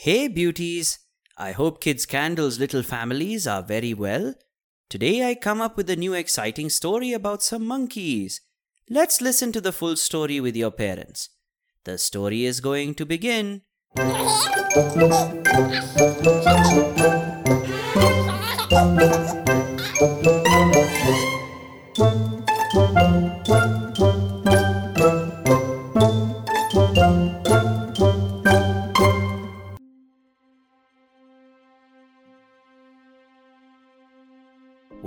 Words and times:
Hey, 0.00 0.28
beauties! 0.28 1.00
I 1.36 1.50
hope 1.50 1.80
Kids 1.80 2.06
Candle's 2.06 2.60
little 2.60 2.84
families 2.84 3.48
are 3.48 3.64
very 3.64 3.92
well. 3.92 4.36
Today 4.88 5.28
I 5.28 5.34
come 5.34 5.60
up 5.60 5.76
with 5.76 5.90
a 5.90 5.96
new 5.96 6.14
exciting 6.14 6.70
story 6.70 7.12
about 7.12 7.42
some 7.42 7.66
monkeys. 7.66 8.40
Let's 8.88 9.20
listen 9.20 9.50
to 9.50 9.60
the 9.60 9.72
full 9.72 9.96
story 9.96 10.38
with 10.38 10.54
your 10.54 10.70
parents. 10.70 11.30
The 11.82 11.98
story 11.98 12.44
is 12.44 12.60
going 12.60 12.94
to 12.94 13.06
begin. 13.06 13.62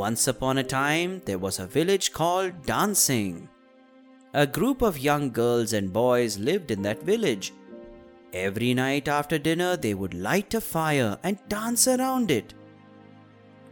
Once 0.01 0.27
upon 0.27 0.57
a 0.57 0.63
time, 0.63 1.21
there 1.25 1.37
was 1.37 1.59
a 1.59 1.67
village 1.67 2.11
called 2.11 2.65
Dancing. 2.65 3.47
A 4.33 4.47
group 4.47 4.81
of 4.81 4.97
young 4.97 5.29
girls 5.29 5.73
and 5.73 5.93
boys 5.93 6.39
lived 6.39 6.71
in 6.71 6.81
that 6.81 7.03
village. 7.03 7.53
Every 8.33 8.73
night 8.73 9.07
after 9.07 9.37
dinner, 9.37 9.77
they 9.77 9.93
would 9.93 10.15
light 10.15 10.55
a 10.55 10.59
fire 10.59 11.19
and 11.21 11.37
dance 11.49 11.87
around 11.87 12.31
it. 12.31 12.55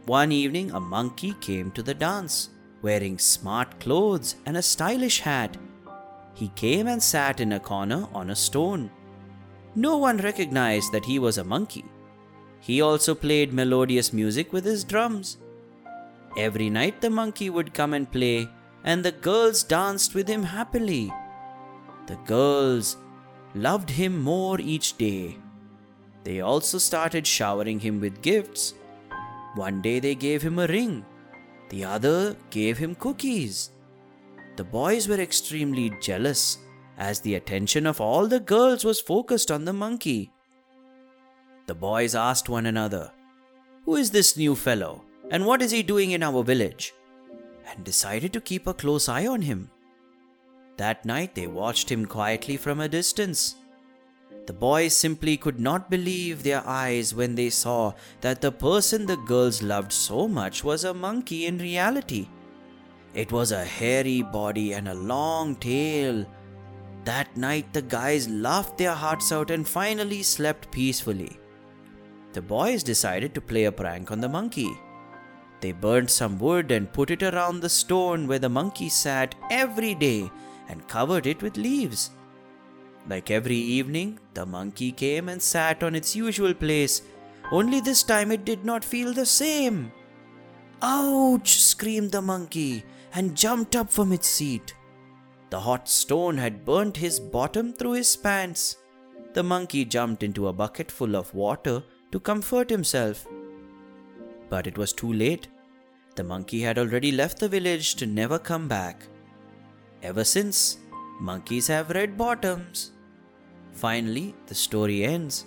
One 0.06 0.30
evening, 0.30 0.70
a 0.70 0.78
monkey 0.78 1.34
came 1.40 1.72
to 1.72 1.82
the 1.82 1.94
dance, 1.94 2.50
wearing 2.80 3.18
smart 3.18 3.80
clothes 3.80 4.36
and 4.46 4.56
a 4.56 4.62
stylish 4.62 5.18
hat. 5.18 5.56
He 6.34 6.46
came 6.50 6.86
and 6.86 7.02
sat 7.02 7.40
in 7.40 7.54
a 7.54 7.58
corner 7.58 8.06
on 8.14 8.30
a 8.30 8.36
stone. 8.36 8.88
No 9.74 9.98
one 9.98 10.18
recognized 10.18 10.92
that 10.92 11.06
he 11.06 11.18
was 11.18 11.38
a 11.38 11.50
monkey. 11.56 11.86
He 12.60 12.80
also 12.80 13.16
played 13.16 13.52
melodious 13.52 14.12
music 14.12 14.52
with 14.52 14.64
his 14.64 14.84
drums. 14.84 15.38
Every 16.36 16.70
night 16.70 17.00
the 17.00 17.10
monkey 17.10 17.50
would 17.50 17.74
come 17.74 17.92
and 17.94 18.10
play, 18.10 18.48
and 18.84 19.04
the 19.04 19.12
girls 19.12 19.62
danced 19.62 20.14
with 20.14 20.28
him 20.28 20.42
happily. 20.42 21.12
The 22.06 22.16
girls 22.24 22.96
loved 23.54 23.90
him 23.90 24.20
more 24.20 24.60
each 24.60 24.96
day. 24.96 25.38
They 26.24 26.40
also 26.40 26.78
started 26.78 27.26
showering 27.26 27.80
him 27.80 28.00
with 28.00 28.22
gifts. 28.22 28.74
One 29.54 29.82
day 29.82 29.98
they 29.98 30.14
gave 30.14 30.42
him 30.42 30.58
a 30.58 30.66
ring, 30.66 31.04
the 31.70 31.84
other 31.84 32.36
gave 32.50 32.78
him 32.78 32.94
cookies. 32.94 33.70
The 34.56 34.64
boys 34.64 35.08
were 35.08 35.20
extremely 35.20 35.92
jealous 36.00 36.58
as 36.98 37.20
the 37.20 37.34
attention 37.34 37.86
of 37.86 38.00
all 38.00 38.26
the 38.26 38.40
girls 38.40 38.84
was 38.84 39.00
focused 39.00 39.50
on 39.50 39.64
the 39.64 39.72
monkey. 39.72 40.32
The 41.66 41.74
boys 41.74 42.14
asked 42.14 42.48
one 42.48 42.66
another, 42.66 43.10
Who 43.84 43.96
is 43.96 44.10
this 44.10 44.36
new 44.36 44.54
fellow? 44.54 45.04
And 45.30 45.46
what 45.46 45.62
is 45.62 45.70
he 45.70 45.82
doing 45.82 46.10
in 46.10 46.22
our 46.22 46.42
village? 46.42 46.92
And 47.70 47.84
decided 47.84 48.32
to 48.32 48.40
keep 48.40 48.66
a 48.66 48.74
close 48.74 49.08
eye 49.08 49.26
on 49.26 49.42
him. 49.42 49.70
That 50.76 51.04
night 51.04 51.34
they 51.34 51.46
watched 51.46 51.90
him 51.90 52.06
quietly 52.06 52.56
from 52.56 52.80
a 52.80 52.88
distance. 52.88 53.54
The 54.46 54.52
boys 54.52 54.96
simply 54.96 55.36
could 55.36 55.60
not 55.60 55.90
believe 55.90 56.42
their 56.42 56.66
eyes 56.66 57.14
when 57.14 57.36
they 57.36 57.50
saw 57.50 57.92
that 58.22 58.40
the 58.40 58.50
person 58.50 59.06
the 59.06 59.18
girls 59.18 59.62
loved 59.62 59.92
so 59.92 60.26
much 60.26 60.64
was 60.64 60.82
a 60.82 60.94
monkey 60.94 61.46
in 61.46 61.58
reality. 61.58 62.28
It 63.14 63.30
was 63.30 63.52
a 63.52 63.64
hairy 63.64 64.22
body 64.22 64.72
and 64.72 64.88
a 64.88 64.94
long 64.94 65.54
tail. 65.56 66.26
That 67.04 67.36
night 67.36 67.72
the 67.72 67.82
guys 67.82 68.28
laughed 68.28 68.78
their 68.78 68.94
hearts 68.94 69.30
out 69.30 69.50
and 69.50 69.68
finally 69.68 70.22
slept 70.22 70.72
peacefully. 70.72 71.38
The 72.32 72.42
boys 72.42 72.82
decided 72.82 73.34
to 73.34 73.40
play 73.40 73.64
a 73.64 73.72
prank 73.72 74.10
on 74.10 74.20
the 74.20 74.28
monkey. 74.28 74.70
They 75.60 75.72
burned 75.72 76.10
some 76.10 76.38
wood 76.38 76.70
and 76.70 76.92
put 76.92 77.10
it 77.10 77.22
around 77.22 77.60
the 77.60 77.68
stone 77.68 78.26
where 78.26 78.38
the 78.38 78.48
monkey 78.48 78.88
sat 78.88 79.34
every 79.50 79.94
day 79.94 80.30
and 80.68 80.88
covered 80.88 81.26
it 81.26 81.42
with 81.42 81.56
leaves. 81.56 82.10
Like 83.08 83.30
every 83.30 83.56
evening, 83.56 84.18
the 84.34 84.46
monkey 84.46 84.92
came 84.92 85.28
and 85.28 85.40
sat 85.40 85.82
on 85.82 85.94
its 85.94 86.16
usual 86.16 86.54
place, 86.54 87.02
only 87.52 87.80
this 87.80 88.02
time 88.02 88.30
it 88.30 88.44
did 88.44 88.64
not 88.64 88.84
feel 88.84 89.12
the 89.12 89.26
same. 89.26 89.92
Ouch! 90.82 91.58
screamed 91.58 92.12
the 92.12 92.22
monkey 92.22 92.84
and 93.12 93.36
jumped 93.36 93.76
up 93.76 93.90
from 93.90 94.12
its 94.12 94.28
seat. 94.28 94.74
The 95.50 95.60
hot 95.60 95.88
stone 95.88 96.38
had 96.38 96.64
burnt 96.64 96.96
his 96.96 97.18
bottom 97.18 97.72
through 97.72 97.92
his 97.92 98.16
pants. 98.16 98.76
The 99.34 99.42
monkey 99.42 99.84
jumped 99.84 100.22
into 100.22 100.48
a 100.48 100.52
bucket 100.52 100.90
full 100.90 101.16
of 101.16 101.34
water 101.34 101.82
to 102.12 102.20
comfort 102.20 102.70
himself. 102.70 103.26
But 104.50 104.66
it 104.66 104.76
was 104.76 104.92
too 104.92 105.12
late. 105.12 105.48
The 106.16 106.24
monkey 106.24 106.60
had 106.60 106.78
already 106.78 107.12
left 107.12 107.38
the 107.38 107.48
village 107.48 107.94
to 107.94 108.06
never 108.06 108.38
come 108.38 108.68
back. 108.68 109.06
Ever 110.02 110.24
since, 110.24 110.78
monkeys 111.20 111.66
have 111.68 111.90
red 111.90 112.18
bottoms. 112.18 112.92
Finally, 113.72 114.34
the 114.46 114.54
story 114.54 115.04
ends. 115.04 115.46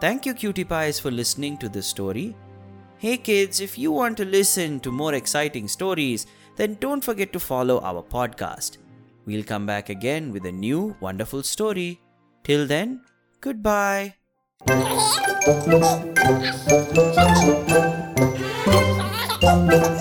Thank 0.00 0.26
you, 0.26 0.34
Cutie 0.34 0.64
Pies, 0.64 0.98
for 0.98 1.10
listening 1.10 1.58
to 1.58 1.68
this 1.68 1.86
story. 1.86 2.34
Hey 2.98 3.16
kids, 3.16 3.60
if 3.60 3.78
you 3.78 3.92
want 3.92 4.16
to 4.18 4.24
listen 4.24 4.78
to 4.80 4.90
more 4.92 5.14
exciting 5.14 5.68
stories, 5.68 6.26
then 6.56 6.76
don't 6.80 7.02
forget 7.02 7.32
to 7.32 7.40
follow 7.40 7.80
our 7.80 8.02
podcast. 8.02 8.76
We'll 9.24 9.44
come 9.44 9.64
back 9.64 9.88
again 9.88 10.32
with 10.32 10.44
a 10.44 10.52
new 10.52 10.96
wonderful 11.00 11.42
story. 11.42 12.00
Till 12.44 12.66
then, 12.66 13.02
goodbye. 13.40 14.19
Thank 14.66 14.90
you. 19.84 19.99